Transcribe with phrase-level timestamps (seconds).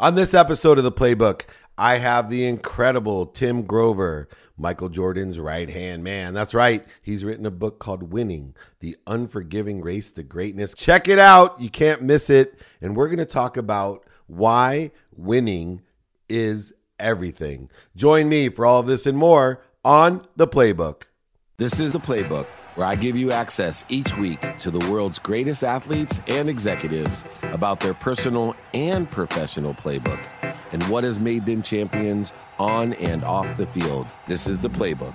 [0.00, 1.42] On this episode of the Playbook,
[1.76, 6.34] I have the incredible Tim Grover, Michael Jordan's right hand man.
[6.34, 6.84] That's right.
[7.02, 10.72] He's written a book called Winning The Unforgiving Race to Greatness.
[10.74, 11.60] Check it out.
[11.60, 12.60] You can't miss it.
[12.80, 15.82] And we're going to talk about why winning
[16.28, 17.68] is everything.
[17.96, 21.02] Join me for all of this and more on the Playbook.
[21.56, 22.46] This is the Playbook
[22.78, 27.80] where I give you access each week to the world's greatest athletes and executives about
[27.80, 30.20] their personal and professional playbook
[30.70, 34.06] and what has made them champions on and off the field.
[34.28, 35.12] This is the playbook.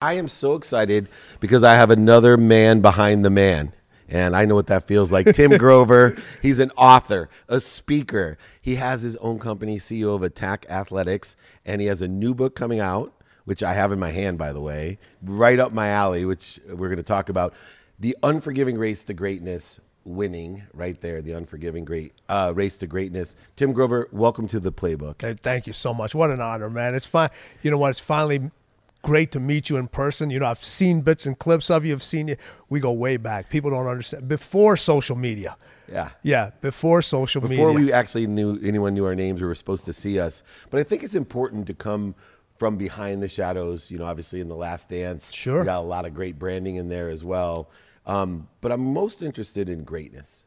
[0.00, 3.72] I am so excited because I have another man behind the man.
[4.08, 5.26] And I know what that feels like.
[5.26, 8.36] Tim Grover, he's an author, a speaker.
[8.60, 12.56] He has his own company, CEO of Attack Athletics, and he has a new book
[12.56, 13.12] coming out
[13.46, 16.88] which I have in my hand, by the way, right up my alley, which we're
[16.88, 17.54] going to talk about.
[17.98, 23.34] The Unforgiving Race to Greatness winning right there, the Unforgiving Great uh, Race to Greatness.
[23.56, 25.22] Tim Grover, welcome to the playbook.
[25.22, 26.14] Hey, thank you so much.
[26.14, 26.94] What an honor, man.
[26.94, 27.30] It's fine.
[27.62, 27.90] You know what?
[27.90, 28.50] It's finally
[29.02, 30.30] great to meet you in person.
[30.30, 31.94] You know, I've seen bits and clips of you.
[31.94, 32.36] I've seen you.
[32.68, 33.48] We go way back.
[33.48, 34.28] People don't understand.
[34.28, 35.56] Before social media.
[35.90, 36.10] Yeah.
[36.22, 37.66] Yeah, before social Before media.
[37.66, 40.42] Before we actually knew anyone knew our names or were supposed to see us.
[40.70, 42.16] But I think it's important to come
[42.58, 43.90] from behind the shadows.
[43.90, 45.64] You know, obviously in the Last Dance, Sure.
[45.64, 47.70] got a lot of great branding in there as well.
[48.06, 50.44] Um, but I'm most interested in greatness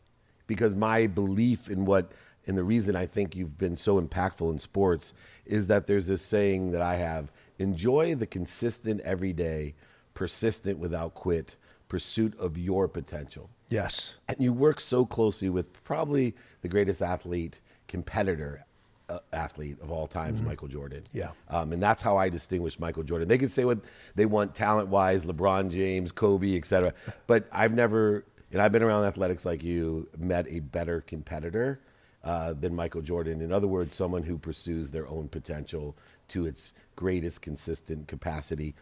[0.47, 2.11] because my belief in what
[2.47, 5.13] and the reason I think you've been so impactful in sports
[5.45, 9.75] is that there's this saying that I have: enjoy the consistent, everyday,
[10.13, 11.55] persistent without quit
[11.89, 14.17] pursuit of your potential yes.
[14.27, 18.65] and you work so closely with probably the greatest athlete, competitor
[19.09, 21.03] uh, athlete of all times, Michael Jordan.
[21.11, 21.31] Yeah.
[21.49, 23.27] Um, and that's how I distinguish Michael Jordan.
[23.27, 23.79] They can say what
[24.15, 26.93] they want talent wise, LeBron James, Kobe, et cetera.
[27.27, 31.79] But I've never, and I've been around athletics like you, met a better competitor
[32.23, 33.41] uh, than Michael Jordan.
[33.41, 35.95] In other words, someone who pursues their own potential
[36.29, 38.75] to its greatest consistent capacity.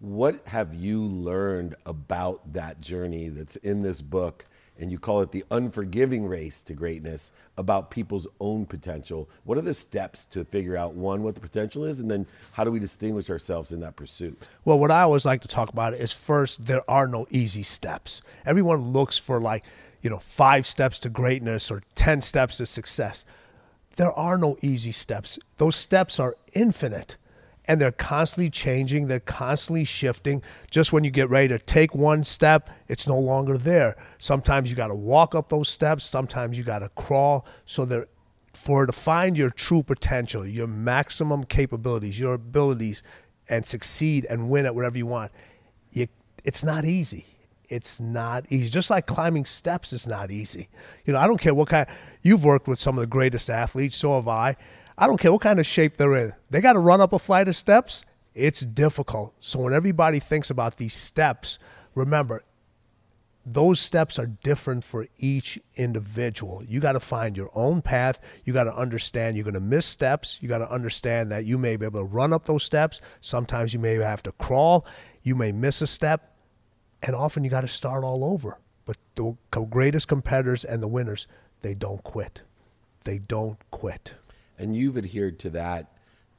[0.00, 4.46] What have you learned about that journey that's in this book?
[4.80, 9.28] And you call it the unforgiving race to greatness about people's own potential.
[9.44, 12.64] What are the steps to figure out one, what the potential is, and then how
[12.64, 14.40] do we distinguish ourselves in that pursuit?
[14.64, 18.22] Well, what I always like to talk about is first, there are no easy steps.
[18.46, 19.64] Everyone looks for like,
[20.00, 23.24] you know, five steps to greatness or 10 steps to success.
[23.96, 25.38] There are no easy steps.
[25.58, 27.16] Those steps are infinite
[27.66, 30.42] and they're constantly changing, they're constantly shifting.
[30.70, 33.96] Just when you get ready to take one step, it's no longer there.
[34.18, 37.46] Sometimes you got to walk up those steps, sometimes you got to crawl.
[37.64, 38.06] So they're
[38.54, 43.02] for to find your true potential, your maximum capabilities, your abilities,
[43.48, 45.32] and succeed and win at whatever you want,
[45.90, 46.06] you,
[46.44, 47.26] it's not easy.
[47.68, 48.68] It's not easy.
[48.68, 50.68] Just like climbing steps is not easy.
[51.04, 51.86] You know, I don't care what kind.
[52.22, 54.56] You've worked with some of the greatest athletes, so have I.
[55.00, 56.34] I don't care what kind of shape they're in.
[56.50, 58.04] They got to run up a flight of steps.
[58.34, 59.34] It's difficult.
[59.40, 61.58] So when everybody thinks about these steps,
[61.94, 62.42] remember
[63.46, 66.62] those steps are different for each individual.
[66.62, 68.20] You got to find your own path.
[68.44, 70.38] You got to understand you're going to miss steps.
[70.42, 73.00] You got to understand that you may be able to run up those steps.
[73.22, 74.84] Sometimes you may have to crawl.
[75.22, 76.36] You may miss a step.
[77.02, 78.58] And often you got to start all over.
[78.84, 79.34] But the
[79.70, 81.26] greatest competitors and the winners,
[81.62, 82.42] they don't quit.
[83.04, 84.14] They don't quit.
[84.60, 85.92] And you've adhered to that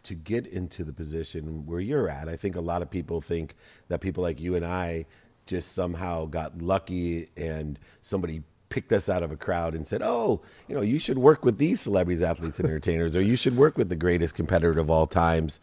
[0.04, 2.30] to get into the position where you're at.
[2.30, 3.56] I think a lot of people think
[3.88, 5.06] that people like you and I
[5.48, 10.42] just somehow got lucky and somebody picked us out of a crowd and said, "Oh,
[10.68, 13.78] you know, you should work with these celebrities, athletes, and entertainers, or you should work
[13.78, 15.60] with the greatest competitor of all times."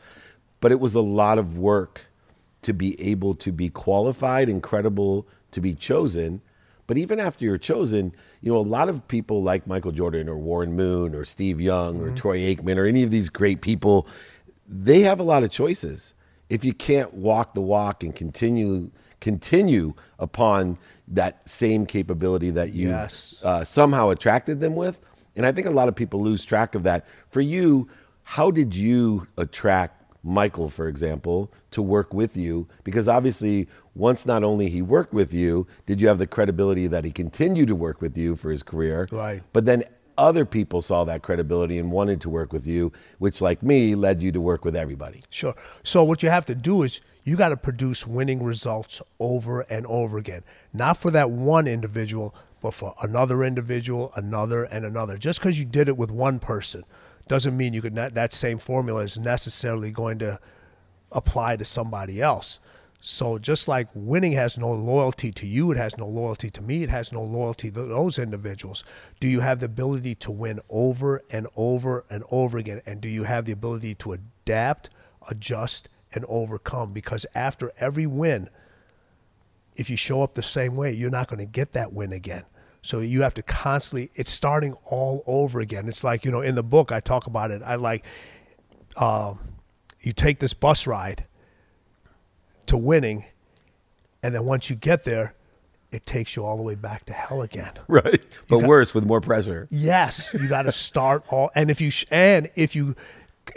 [0.61, 2.09] But it was a lot of work
[2.63, 6.43] to be able to be qualified and credible to be chosen.
[6.89, 10.37] But even after you're chosen, you know, a lot of people like Michael Jordan or
[10.39, 14.09] Warren Moon or Steve Young or Troy Aikman or any of these great people,
[14.67, 16.15] they have a lot of choices.
[16.49, 18.91] If you can't walk the walk and continue
[19.21, 20.79] continue upon
[21.09, 23.43] that same capability that you Yes.
[23.45, 25.01] uh, somehow attracted them with,
[25.37, 27.05] and I think a lot of people lose track of that.
[27.29, 27.89] For you,
[28.23, 32.69] how did you attract Michael, for example, to work with you?
[32.85, 33.69] Because obviously,
[33.99, 37.69] once not only he worked with you, did you have the credibility that he continued
[37.69, 39.43] to work with you for his career, Right.
[39.53, 39.85] But then
[40.17, 44.23] other people saw that credibility and wanted to work with you, which, like me, led
[44.23, 45.21] you to work with everybody.
[45.31, 45.55] Sure.
[45.83, 49.87] So what you have to do is you got to produce winning results over and
[49.87, 50.43] over again.
[50.73, 55.19] Not for that one individual, but for another individual, another and another.
[55.19, 56.85] Just because you did it with one person
[57.29, 60.41] doesn't mean you could not, that same formula is necessarily going to
[61.13, 62.61] apply to somebody else.
[63.01, 66.83] So just like winning has no loyalty to you, it has no loyalty to me,
[66.83, 68.85] it has no loyalty to those individuals.
[69.21, 72.83] Do you have the ability to win over and over and over again?
[72.87, 74.91] And do you have the ability to adapt,
[75.31, 76.93] adjust, and overcome?
[76.93, 78.51] Because after every win,
[79.77, 82.43] if you show up the same way, you're not going to get that win again.
[82.83, 85.87] So you have to constantly, it's starting all over again.
[85.87, 87.63] It's like, you know, in the book, I talk about it.
[87.65, 88.05] I like,
[88.97, 89.35] uh,
[90.01, 91.28] you take this bus ride
[92.69, 93.25] to winning,
[94.23, 95.35] and then once you get there,
[95.91, 97.73] it takes you all the way back to hell again.
[97.89, 98.23] Right.
[98.49, 99.67] But got- worse with more pressure.
[99.71, 101.51] Yes, you got to start all.
[101.55, 102.95] And if you sh- and if you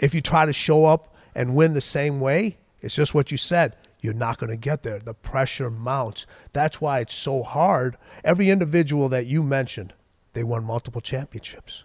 [0.00, 3.36] if you try to show up and win the same way, it's just what you
[3.36, 3.76] said.
[4.00, 4.98] You're not going to get there.
[4.98, 6.26] The pressure mounts.
[6.52, 7.96] That's why it's so hard.
[8.24, 9.92] Every individual that you mentioned,
[10.32, 11.84] they won multiple championships,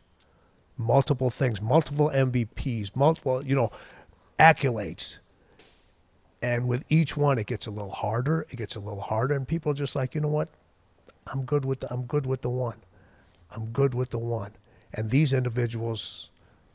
[0.77, 3.69] multiple things, multiple MVPs, multiple you know
[4.39, 5.19] accolades.
[6.41, 8.45] And with each one, it gets a little harder.
[8.49, 10.49] It gets a little harder, and people are just like, you know what?
[11.31, 12.77] I'm good with the, I'm good with the one.
[13.51, 14.51] I'm good with the one.
[14.93, 16.29] And these individuals,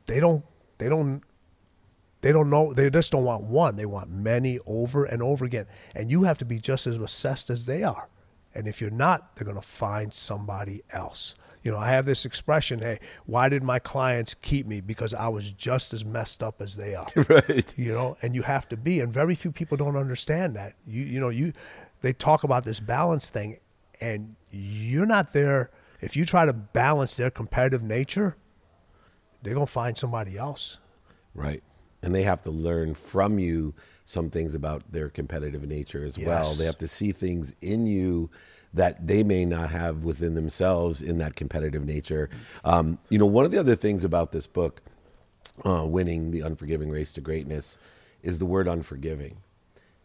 [0.07, 0.45] they don't
[0.79, 1.23] they don't
[2.21, 3.77] they don't know they just don't want one.
[3.77, 5.67] They want many over and over again.
[5.95, 8.09] And you have to be just as obsessed as they are.
[8.55, 11.35] And if you're not, they're gonna find somebody else.
[11.63, 14.81] You know, I have this expression, hey, why did my clients keep me?
[14.81, 17.73] Because I was just as messed up as they are right.
[17.77, 21.05] you know and you have to be and very few people don't understand that you
[21.05, 21.53] you know you
[22.01, 23.59] they talk about this balance thing
[24.01, 25.71] and you're not there
[26.01, 28.37] if you try to balance their competitive nature
[29.43, 30.79] they're going to find somebody else
[31.35, 31.63] Right.
[32.03, 33.75] And they have to learn from you
[34.05, 36.53] some things about their competitive nature as well.
[36.55, 38.31] They have to see things in you
[38.75, 42.31] that they may not have within themselves in that competitive nature.
[42.65, 44.81] Um, you know, one of the other things about this book,
[45.65, 47.77] uh, Winning the Unforgiving Race to Greatness,
[48.23, 49.37] is the word unforgiving.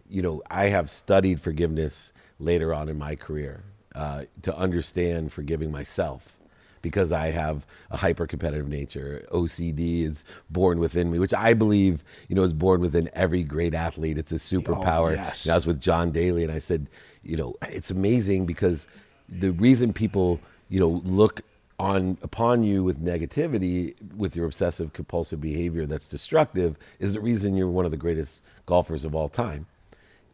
[0.09, 3.63] You know, I have studied forgiveness later on in my career
[3.95, 6.37] uh, to understand forgiving myself
[6.81, 9.25] because I have a hyper competitive nature.
[9.31, 13.73] OCD is born within me, which I believe, you know, is born within every great
[13.73, 14.17] athlete.
[14.17, 15.15] It's a superpower.
[15.15, 15.45] yes.
[15.45, 16.87] And I was with John Daly and I said,
[17.27, 18.87] you know, it's amazing because
[19.27, 20.39] the reason people,
[20.69, 21.41] you know, look
[21.79, 27.55] on upon you with negativity with your obsessive compulsive behavior that's destructive is the reason
[27.55, 29.67] you're one of the greatest golfers of all time.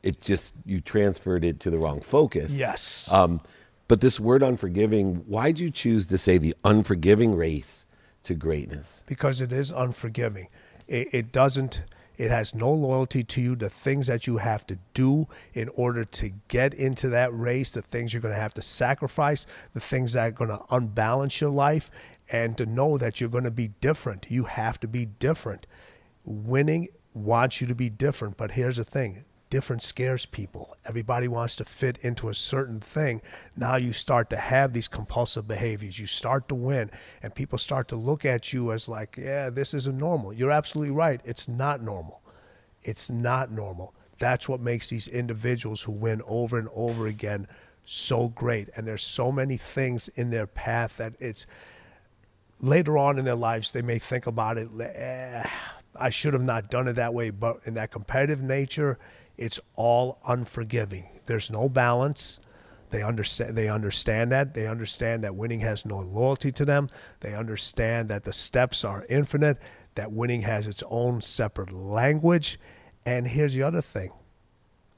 [0.03, 2.57] It just you transferred it to the wrong focus.
[2.57, 3.11] Yes.
[3.11, 3.41] Um,
[3.87, 7.85] but this word unforgiving, why'd you choose to say the unforgiving race
[8.23, 9.01] to greatness?
[9.05, 10.47] because it is unforgiving.
[10.87, 11.83] It, it doesn't.
[12.17, 13.55] It has no loyalty to you.
[13.55, 17.81] The things that you have to do in order to get into that race, the
[17.81, 21.49] things you're going to have to sacrifice, the things that are going to unbalance your
[21.49, 21.89] life,
[22.31, 24.27] and to know that you're going to be different.
[24.29, 25.65] You have to be different.
[26.23, 30.75] Winning wants you to be different, but here's the thing different scares people.
[30.89, 33.21] Everybody wants to fit into a certain thing.
[33.55, 35.99] Now you start to have these compulsive behaviors.
[35.99, 36.89] You start to win,
[37.21, 40.33] and people start to look at you as like, yeah, this isn't normal.
[40.33, 41.21] You're absolutely right.
[41.23, 42.23] It's not normal.
[42.81, 43.93] It's not normal.
[44.17, 47.45] That's what makes these individuals who win over and over again
[47.85, 48.69] so great.
[48.75, 51.45] And there's so many things in their path that it's
[52.59, 55.43] later on in their lives they may think about it eh,
[55.97, 58.97] i should have not done it that way but in that competitive nature
[59.37, 61.09] it's all unforgiving.
[61.25, 62.39] There's no balance.
[62.89, 64.53] They understand they understand that.
[64.53, 66.89] They understand that winning has no loyalty to them.
[67.21, 69.57] They understand that the steps are infinite
[69.95, 72.59] that winning has its own separate language.
[73.05, 74.11] And here's the other thing.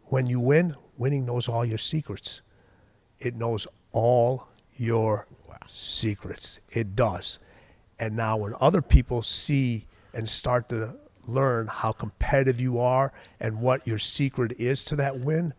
[0.05, 2.41] When you win winning knows all your secrets.
[3.19, 5.27] It knows all your
[5.67, 6.59] secrets.
[6.69, 7.39] It does.
[7.99, 13.59] And now when other people see and start to learn how competitive you are and
[13.61, 15.53] what your secret is to that win,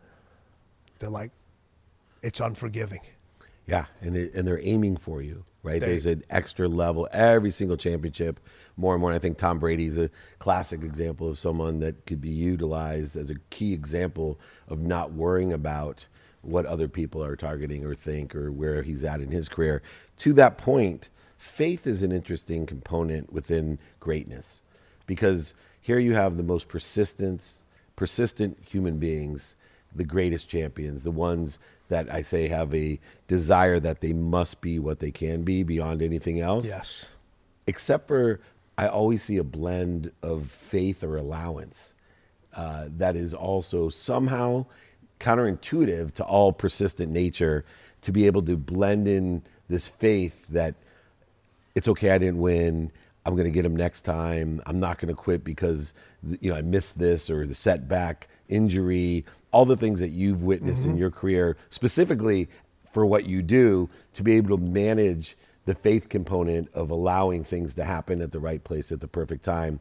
[0.99, 1.31] they're like,
[2.23, 3.01] it's unforgiving.
[3.67, 5.81] Yeah, and it, and they're aiming for you, right?
[5.81, 8.41] They- There's an extra level every single championship,
[8.77, 9.11] more and more.
[9.11, 13.31] And I think Tom Brady's a classic example of someone that could be utilized as
[13.31, 16.07] a key example of not worrying about
[16.43, 19.83] what other people are targeting or think or where he's at in his career.
[20.19, 24.63] To that point, faith is an interesting component within greatness
[25.07, 27.55] because here you have the most persistent,
[27.95, 29.55] persistent human beings
[29.97, 31.59] the greatest champions, the ones
[31.89, 32.99] that I say have a
[33.29, 36.67] desire that they must be what they can be beyond anything else.
[36.67, 37.09] Yes.
[37.67, 38.41] Except for,
[38.77, 41.93] I always see a blend of faith or allowance
[42.55, 44.67] uh, that is also somehow
[45.21, 47.65] counterintuitive to all persistent nature
[48.03, 50.75] to be able to blend in this faith that
[51.75, 52.91] it's okay I didn't win.
[53.27, 54.63] I'm going to get him next time.
[54.67, 55.93] I'm not going to quit because
[56.41, 60.85] you know I missed this or the setback, injury, all the things that you've witnessed
[60.85, 62.49] in your career, specifically
[62.93, 67.75] for what you do, to be able to manage the faith component of allowing things
[67.75, 69.81] to happen at the right place at the perfect time.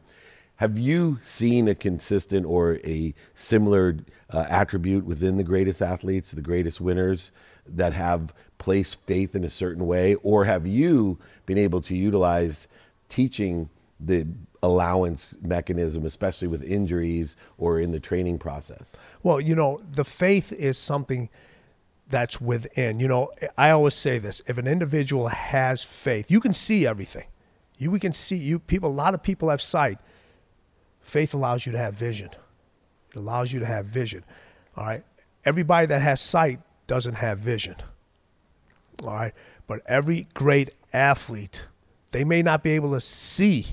[0.56, 3.98] Have you seen a consistent or a similar
[4.30, 7.30] uh, attribute within the greatest athletes, the greatest winners
[7.68, 10.16] that have placed faith in a certain way?
[10.16, 12.66] Or have you been able to utilize
[13.08, 14.26] teaching the
[14.62, 18.96] allowance mechanism, especially with injuries or in the training process?
[19.22, 21.28] Well, you know, the faith is something
[22.08, 23.00] that's within.
[23.00, 27.26] You know, I always say this: if an individual has faith, you can see everything.
[27.78, 28.90] You we can see you people.
[28.90, 29.98] A lot of people have sight.
[31.00, 32.30] Faith allows you to have vision.
[33.10, 34.24] It allows you to have vision.
[34.76, 35.04] All right.
[35.44, 37.76] Everybody that has sight doesn't have vision.
[39.02, 39.32] All right.
[39.66, 41.66] But every great athlete,
[42.16, 43.66] they may not be able to see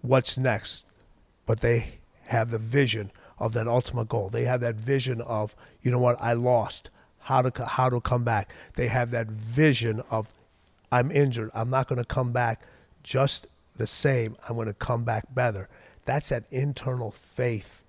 [0.00, 0.86] what's next,
[1.44, 4.30] but they have the vision of that ultimate goal.
[4.30, 8.24] They have that vision of, you know what, I lost, how to how to come
[8.24, 8.50] back.
[8.76, 10.32] They have that vision of,
[10.90, 12.62] I'm injured, I'm not going to come back
[13.02, 14.38] just the same.
[14.48, 15.68] I'm going to come back better.
[16.06, 17.84] That's that internal faith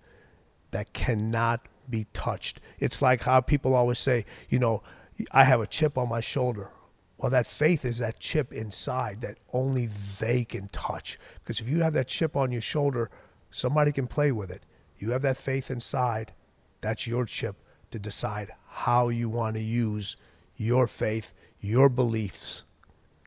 [0.72, 2.60] that cannot be touched.
[2.80, 4.84] It's like how people always say, you know,
[5.32, 6.72] I have a chip on my shoulder.
[7.18, 9.88] Well, that faith is that chip inside that only
[10.20, 11.18] they can touch.
[11.44, 13.10] Because if you have that chip on your shoulder,
[13.50, 14.62] somebody can play with it.
[15.00, 16.34] You have that faith inside,
[16.82, 17.56] that's your chip
[17.92, 20.16] to decide how you want to use
[20.58, 22.66] your faith, your beliefs,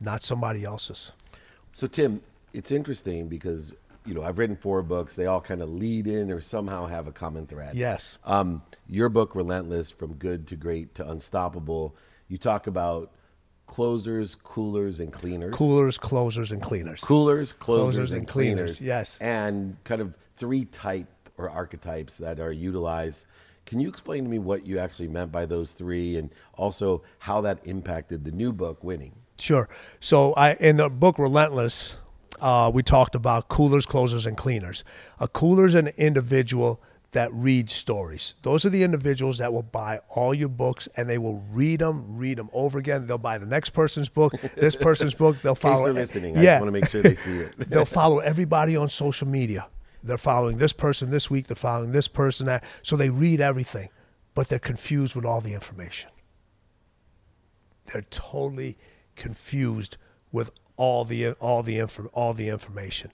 [0.00, 1.12] not somebody else's.
[1.72, 2.20] So, Tim,
[2.52, 5.14] it's interesting because you know I've written four books.
[5.14, 7.74] They all kind of lead in or somehow have a common thread.
[7.74, 8.18] Yes.
[8.24, 11.94] Um, your book, Relentless: From Good to Great to Unstoppable.
[12.28, 13.12] You talk about
[13.70, 15.54] closers, coolers, and cleaners.
[15.54, 17.00] Coolers, closers, and cleaners.
[17.00, 18.78] Coolers, closers, Closers and, and cleaners.
[18.78, 19.18] cleaners, yes.
[19.20, 21.06] And kind of three type
[21.38, 23.26] or archetypes that are utilized.
[23.66, 27.40] Can you explain to me what you actually meant by those three, and also how
[27.42, 29.14] that impacted the new book, Winning?
[29.38, 29.68] Sure.
[30.00, 31.96] So I in the book Relentless,
[32.40, 34.82] uh, we talked about coolers, closers, and cleaners.
[35.20, 38.36] A cooler is an individual that read stories.
[38.42, 42.16] Those are the individuals that will buy all your books and they will read them,
[42.16, 43.06] read them over again.
[43.06, 45.40] They'll buy the next person's book, this person's book.
[45.42, 45.84] They'll In case follow.
[45.86, 47.56] they're listening, I yeah, just want to make sure they see it.
[47.70, 49.66] they'll follow everybody on social media.
[50.02, 51.48] They're following this person this week.
[51.48, 52.64] They're following this person that.
[52.82, 53.90] So they read everything,
[54.34, 56.10] but they're confused with all the information.
[57.92, 58.78] They're totally
[59.16, 59.96] confused
[60.32, 63.10] with all the all the inf- all the information.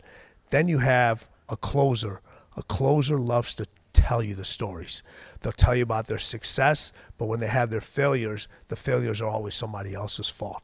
[0.50, 2.20] Then you have a closer.
[2.56, 5.02] A closer loves to tell you the stories.
[5.40, 9.28] They'll tell you about their success, but when they have their failures, the failures are
[9.28, 10.62] always somebody else's fault.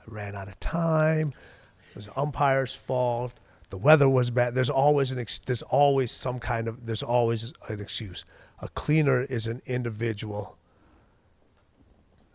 [0.00, 1.32] I ran out of time.
[1.90, 3.32] It was the umpire's fault.
[3.70, 4.54] The weather was bad.
[4.54, 8.24] There's always an ex- there's always some kind of there's always an excuse.
[8.60, 10.56] A cleaner is an individual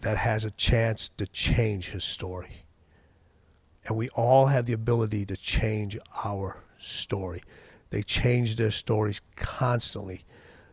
[0.02, 2.66] that has a chance to change his story.
[3.86, 7.44] And we all have the ability to change our story.
[7.94, 10.26] They change their stories constantly.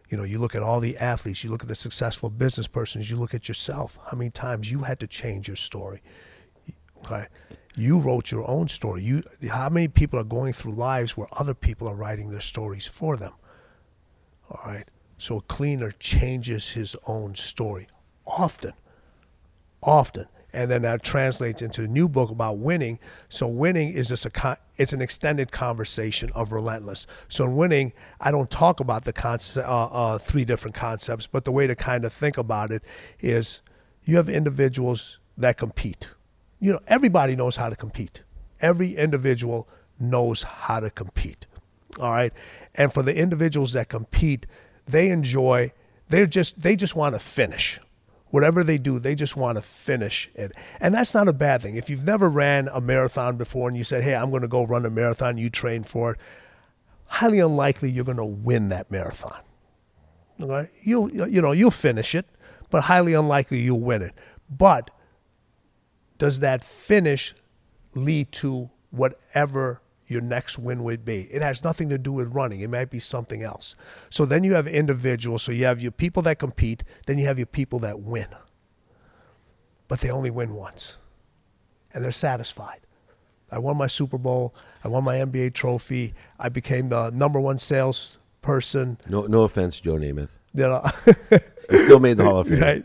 [0.08, 3.10] You know, you look at all the athletes, you look at the successful business persons,
[3.10, 3.98] you look at yourself.
[4.10, 6.00] How many times you had to change your story?
[7.04, 7.26] Okay.
[7.76, 9.02] You wrote your own story.
[9.02, 12.86] You how many people are going through lives where other people are writing their stories
[12.86, 13.34] for them?
[14.50, 14.88] All right.
[15.18, 17.86] So a cleaner changes his own story
[18.26, 18.72] often.
[19.82, 20.24] Often.
[20.52, 22.98] And then that translates into the new book about winning.
[23.28, 27.06] So winning is just a con- it's an extended conversation of relentless.
[27.28, 31.44] So in winning, I don't talk about the concept, uh, uh, three different concepts, but
[31.44, 32.82] the way to kind of think about it
[33.20, 33.62] is
[34.04, 36.10] you have individuals that compete.
[36.58, 38.22] You know, everybody knows how to compete.
[38.60, 41.46] Every individual knows how to compete.
[41.98, 42.32] All right.
[42.74, 44.46] And for the individuals that compete,
[44.86, 45.72] they enjoy,
[46.08, 47.80] they're just, they just want to finish.
[48.30, 50.52] Whatever they do, they just want to finish it.
[50.80, 51.76] And that's not a bad thing.
[51.76, 54.64] If you've never ran a marathon before and you said, hey, I'm going to go
[54.64, 56.20] run a marathon, you train for it,
[57.06, 59.40] highly unlikely you're going to win that marathon.
[60.40, 60.70] Okay?
[60.82, 62.26] You'll, you know, you'll finish it,
[62.70, 64.12] but highly unlikely you'll win it.
[64.48, 64.90] But
[66.18, 67.34] does that finish
[67.94, 71.22] lead to whatever your next win would be?
[71.30, 72.60] It has nothing to do with running.
[72.60, 73.76] It might be something else.
[74.10, 75.42] So then you have individuals.
[75.42, 78.28] So you have your people that compete, then you have your people that win.
[79.88, 80.98] But they only win once.
[81.92, 82.80] And they're satisfied.
[83.50, 84.54] I won my Super Bowl.
[84.84, 86.14] I won my NBA trophy.
[86.38, 88.98] I became the number one salesperson.
[89.08, 90.30] No, no offense, Joe Namath.
[90.54, 90.84] You know,
[91.70, 92.60] He still made the Hall of Fame.
[92.60, 92.84] right?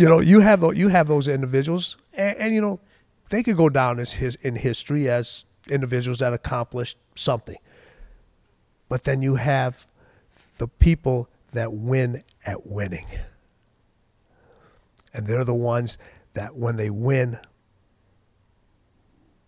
[0.00, 2.80] you know, you have those, you have those individuals, and, and you know,
[3.30, 7.56] they could go down as his in history as individuals that accomplished something.
[8.88, 9.86] But then you have
[10.58, 13.06] the people that win at winning.
[15.12, 15.96] And they're the ones
[16.34, 17.38] that when they win,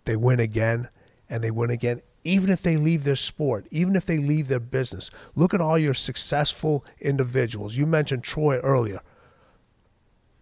[0.04, 0.88] they win again
[1.28, 4.61] and they win again, even if they leave their sport, even if they leave their
[4.61, 5.11] business.
[5.35, 7.76] Look at all your successful individuals.
[7.76, 9.00] You mentioned Troy earlier.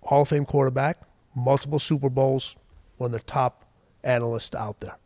[0.02, 0.98] Hall of Fame quarterback,
[1.34, 2.56] multiple Super Bowls,
[2.98, 3.64] one of the top
[4.02, 4.96] analysts out there.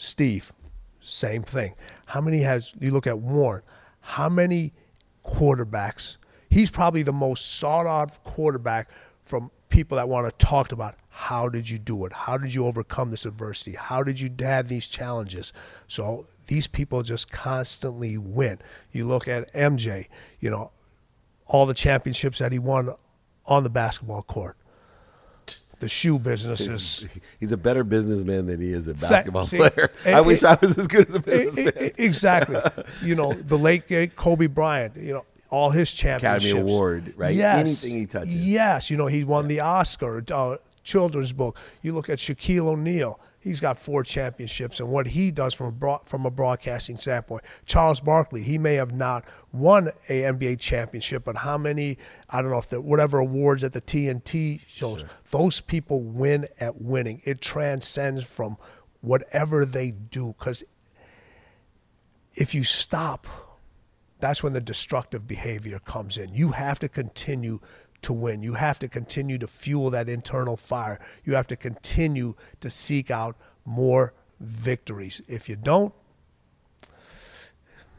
[0.00, 0.52] Steve,
[1.00, 1.74] same thing.
[2.06, 3.62] How many has you look at Warren?
[4.00, 4.72] How many
[5.26, 6.18] quarterbacks?
[6.48, 8.88] He's probably the most sought out quarterback
[9.24, 12.12] from people that want to talk about how did you do it?
[12.12, 13.72] How did you overcome this adversity?
[13.72, 15.52] How did you have these challenges?
[15.88, 18.60] So these people just constantly win.
[18.92, 20.06] You look at MJ,
[20.38, 20.70] you know,
[21.48, 22.94] all the championships that he won
[23.46, 24.56] on the basketball court.
[25.78, 27.08] The shoe business is.
[27.40, 29.90] He's a better businessman than he is a basketball See, player.
[30.04, 31.72] It, I wish it, I was as good as a businessman.
[31.76, 32.60] It, exactly.
[33.02, 36.52] you know, the late Kobe Bryant, you know, all his championships.
[36.52, 37.34] Academy Award, right?
[37.34, 37.84] Yes.
[37.84, 38.34] Anything he touches.
[38.34, 38.90] Yes.
[38.90, 40.22] You know, he won the Oscar.
[40.30, 40.56] Uh,
[40.88, 41.58] children's book.
[41.82, 43.20] You look at Shaquille O'Neal.
[43.48, 47.44] He's got four championships, and what he does from a broad, from a broadcasting standpoint.
[47.64, 51.96] Charles Barkley, he may have not won a NBA championship, but how many?
[52.28, 55.00] I don't know if the whatever awards at the TNT shows.
[55.00, 55.08] Sure.
[55.30, 57.22] Those people win at winning.
[57.24, 58.58] It transcends from
[59.00, 60.34] whatever they do.
[60.38, 60.62] Because
[62.34, 63.26] if you stop,
[64.20, 66.34] that's when the destructive behavior comes in.
[66.34, 67.60] You have to continue
[68.02, 68.42] to win.
[68.42, 70.98] You have to continue to fuel that internal fire.
[71.24, 75.20] You have to continue to seek out more victories.
[75.28, 75.92] If you don't,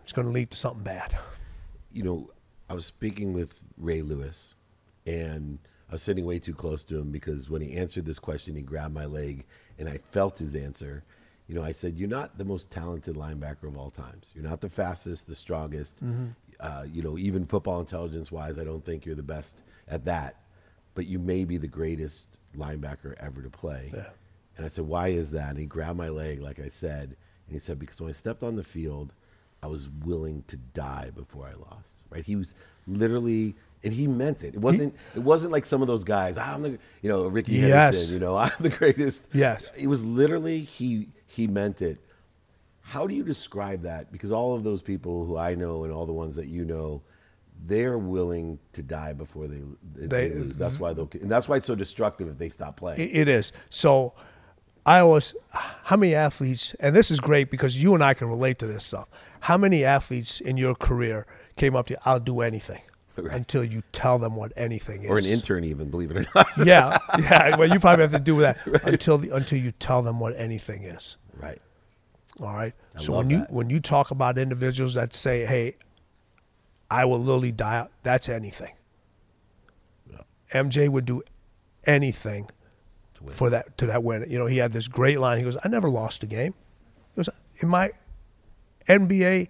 [0.03, 1.17] it's going to lead to something bad.
[1.93, 2.31] You know,
[2.69, 4.55] I was speaking with Ray Lewis,
[5.05, 8.55] and I was sitting way too close to him because when he answered this question,
[8.55, 9.45] he grabbed my leg,
[9.77, 11.03] and I felt his answer.
[11.47, 14.29] You know, I said, "You're not the most talented linebacker of all times.
[14.35, 15.97] You're not the fastest, the strongest.
[16.03, 16.27] Mm-hmm.
[16.59, 20.35] Uh, you know, even football intelligence wise, I don't think you're the best at that,
[20.95, 22.27] but you may be the greatest
[22.57, 23.91] linebacker ever to play.
[23.93, 24.09] Yeah.
[24.57, 25.51] And I said, why is that?
[25.51, 27.15] And he grabbed my leg, like I said,
[27.47, 29.13] and he said, because when I stepped on the field,
[29.61, 31.95] I was willing to die before I lost.
[32.09, 32.23] Right?
[32.23, 32.55] He was
[32.87, 34.55] literally, and he meant it.
[34.55, 34.95] It wasn't.
[35.15, 36.37] It wasn't like some of those guys.
[36.37, 37.95] Ah, I'm the, you know, Rickey yes.
[37.95, 38.13] Henderson.
[38.13, 39.27] You know, I'm the greatest.
[39.33, 39.71] Yes.
[39.77, 41.09] It was literally he.
[41.25, 41.97] He meant it.
[42.81, 44.11] How do you describe that?
[44.11, 47.01] Because all of those people who I know and all the ones that you know,
[47.65, 49.61] they're willing to die before they,
[49.95, 50.57] they, they lose.
[50.57, 52.99] That's why they'll, and that's why it's so destructive if they stop playing.
[52.99, 53.51] It is.
[53.69, 54.13] So
[54.85, 58.59] I always, how many athletes, and this is great because you and I can relate
[58.59, 59.09] to this stuff.
[59.41, 61.25] How many athletes in your career
[61.57, 62.81] came up to you, I'll do anything?
[63.15, 63.35] Right.
[63.35, 66.47] Until you tell them what anything is, or an intern, even believe it or not.
[66.65, 67.57] yeah, yeah.
[67.57, 68.81] Well, you probably have to do that right.
[68.85, 71.17] until the, until you tell them what anything is.
[71.37, 71.61] Right.
[72.39, 72.73] All right.
[72.95, 73.33] I so when that.
[73.33, 75.75] you when you talk about individuals that say, "Hey,
[76.89, 77.91] I will literally die out.
[78.03, 78.73] That's anything.
[80.11, 80.21] Yeah.
[80.53, 81.21] MJ would do
[81.85, 82.49] anything
[83.27, 84.25] for that to that win.
[84.29, 85.37] You know, he had this great line.
[85.37, 86.53] He goes, "I never lost a game."
[87.13, 87.29] He goes,
[87.61, 87.89] "In my
[88.87, 89.49] NBA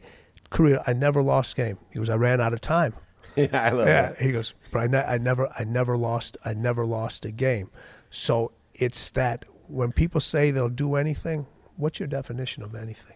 [0.50, 2.94] career, I never lost a game." He goes, "I ran out of time."
[3.36, 4.10] yeah, I love yeah.
[4.10, 4.20] That.
[4.20, 7.70] He goes, "But I, ne- I never, I never lost, I never lost a game."
[8.10, 11.46] So it's that when people say they'll do anything,
[11.78, 13.16] what's your definition of anything?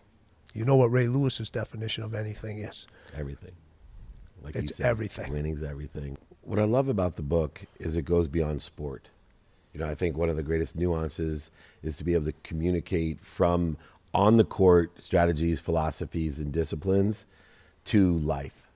[0.54, 2.88] You know what Ray Lewis's definition of anything is?
[3.18, 3.54] Everything.
[4.44, 5.32] Like it's said, everything.
[5.32, 6.18] Winning's everything.
[6.42, 9.10] What I love about the book is it goes beyond sport.
[9.74, 11.50] You know, I think one of the greatest nuances
[11.82, 13.78] is to be able to communicate from
[14.14, 17.26] on the court strategies, philosophies, and disciplines
[17.86, 18.68] to life,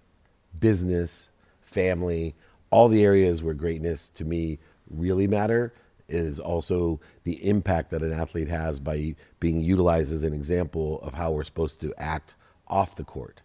[0.59, 1.29] business,
[1.61, 2.33] family,
[2.71, 4.57] all the areas where greatness to me
[4.89, 5.73] really matter
[6.09, 11.13] is also the impact that an athlete has by being utilized as an example of
[11.13, 12.35] how we're supposed to act
[12.67, 13.41] off the court.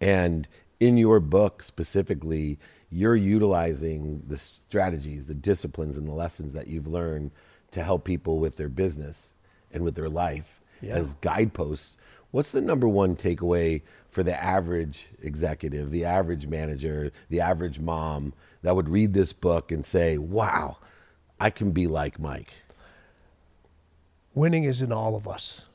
[0.00, 0.46] And
[0.80, 2.58] in your book specifically,
[2.90, 7.30] you're utilizing the strategies, the disciplines, and the lessons that you've learned
[7.72, 9.32] to help people with their business
[9.72, 10.94] and with their life yeah.
[10.94, 11.96] as guideposts.
[12.30, 18.32] What's the number one takeaway for the average executive, the average manager, the average mom
[18.62, 20.78] that would read this book and say, wow,
[21.40, 22.52] I can be like Mike?
[24.34, 25.66] Winning is in all of us.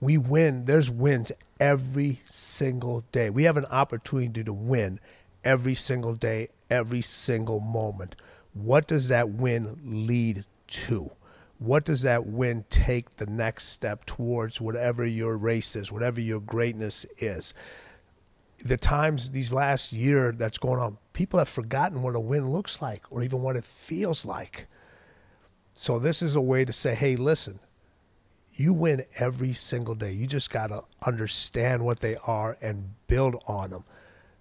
[0.00, 0.64] We win.
[0.64, 3.30] There's wins every single day.
[3.30, 4.98] We have an opportunity to win
[5.44, 8.16] every single day, every single moment.
[8.54, 11.10] What does that win lead to?
[11.58, 16.40] What does that win take the next step towards whatever your race is, whatever your
[16.40, 17.52] greatness is?
[18.64, 22.80] The times these last year that's going on, people have forgotten what a win looks
[22.80, 24.66] like or even what it feels like.
[25.74, 27.60] So this is a way to say, hey, listen,
[28.60, 30.12] you win every single day.
[30.12, 33.84] You just got to understand what they are and build on them.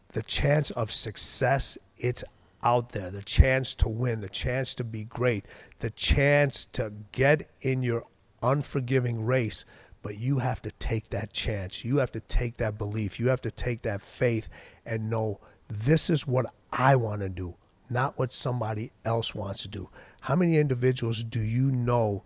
[0.10, 2.24] The chance of success, it's
[2.62, 5.46] out there, the chance to win, the chance to be great,
[5.80, 8.04] the chance to get in your
[8.44, 9.66] unforgiving race.
[10.02, 11.86] But you have to take that chance.
[11.86, 13.20] You have to take that belief.
[13.20, 14.50] You have to take that faith
[14.86, 17.56] and know this is what I want to do,
[17.90, 19.90] not what somebody else wants to do.
[20.22, 22.24] How many individuals do you know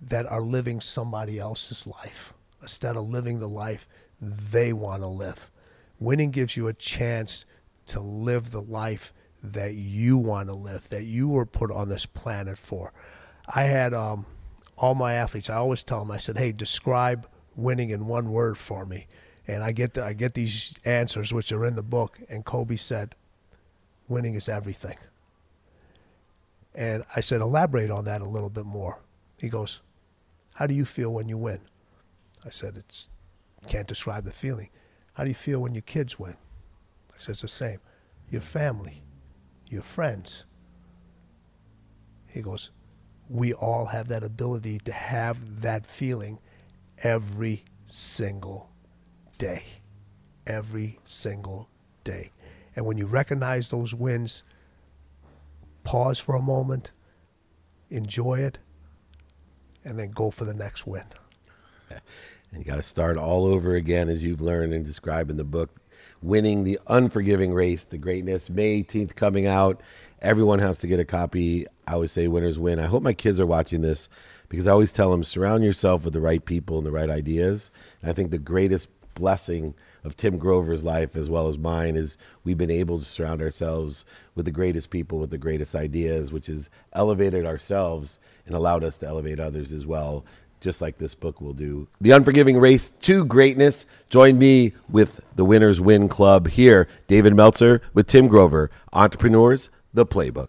[0.00, 2.32] that are living somebody else's life
[2.62, 3.88] instead of living the life
[4.20, 5.50] they want to live?
[5.98, 7.44] Winning gives you a chance
[7.86, 12.06] to live the life that you want to live, that you were put on this
[12.06, 12.92] planet for.
[13.54, 14.26] I had um,
[14.76, 15.48] all my athletes.
[15.50, 19.06] I always tell them, I said, "Hey, describe winning in one word for me."
[19.46, 22.18] And I get the, I get these answers, which are in the book.
[22.28, 23.14] And Kobe said,
[24.06, 24.98] "Winning is everything."
[26.74, 28.98] And I said, "Elaborate on that a little bit more."
[29.38, 29.80] He goes,
[30.58, 31.60] "How do you feel when you win?"
[32.44, 33.08] I said, "It's
[33.66, 34.70] can't describe the feeling.
[35.14, 36.36] How do you feel when your kids win?"
[37.14, 37.80] I said, "It's the same.
[38.28, 39.04] Your family,
[39.66, 40.44] your friends."
[42.26, 42.70] He goes,
[43.28, 46.38] we all have that ability to have that feeling
[46.98, 48.70] every single
[49.36, 49.64] day.
[50.46, 51.68] Every single
[52.04, 52.32] day.
[52.74, 54.42] And when you recognize those wins,
[55.84, 56.92] pause for a moment,
[57.90, 58.58] enjoy it,
[59.88, 61.04] and then go for the next win.
[62.50, 65.44] And you got to start all over again, as you've learned and described in the
[65.44, 65.70] book.
[66.22, 69.82] Winning the Unforgiving Race to Greatness, May 18th coming out.
[70.22, 71.66] Everyone has to get a copy.
[71.86, 72.78] I always say winners win.
[72.78, 74.08] I hope my kids are watching this
[74.48, 77.70] because I always tell them surround yourself with the right people and the right ideas.
[78.00, 82.16] And I think the greatest blessing of Tim Grover's life as well as mine is
[82.44, 84.04] we've been able to surround ourselves
[84.34, 88.96] with the greatest people with the greatest ideas, which has elevated ourselves and allowed us
[88.98, 90.24] to elevate others as well
[90.60, 91.88] just like this book will do.
[92.00, 93.86] The Unforgiving Race to Greatness.
[94.10, 96.88] Join me with the Winners Win Club here.
[97.06, 100.46] David Meltzer with Tim Grover, Entrepreneurs, the Playbook.